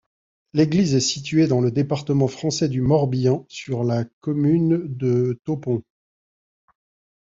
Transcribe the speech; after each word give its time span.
L'église 0.53 0.95
est 0.95 0.99
située 0.99 1.45
dans 1.45 1.61
le 1.61 1.69
département 1.69 2.27
français 2.27 2.67
du 2.69 2.81
Morbihan, 2.81 3.45
sur 3.49 3.83
la 3.83 4.03
commune 4.19 4.81
de 4.91 5.39
Taupont. 5.43 5.83